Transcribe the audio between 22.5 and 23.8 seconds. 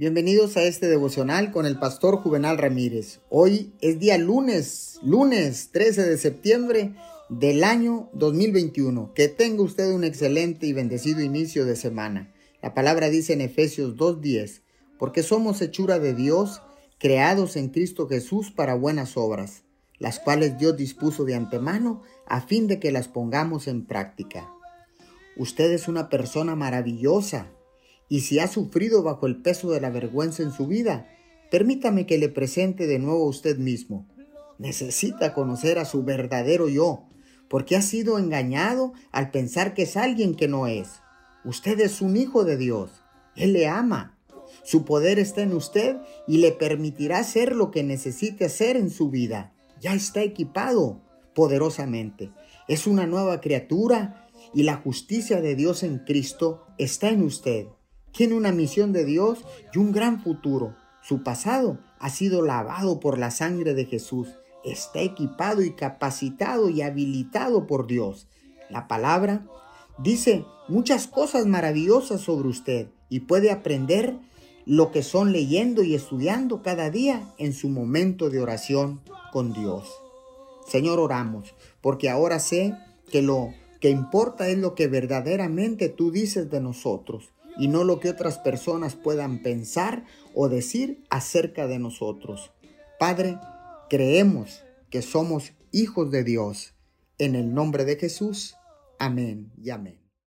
de que las pongamos